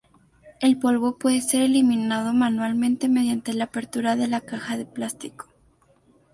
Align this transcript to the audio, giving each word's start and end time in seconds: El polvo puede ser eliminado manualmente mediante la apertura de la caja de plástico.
El 0.61 0.79
polvo 0.79 1.19
puede 1.19 1.41
ser 1.41 1.61
eliminado 1.61 2.33
manualmente 2.33 3.07
mediante 3.07 3.53
la 3.53 3.65
apertura 3.65 4.15
de 4.15 4.27
la 4.27 4.41
caja 4.41 4.75
de 4.75 4.87
plástico. 4.87 5.47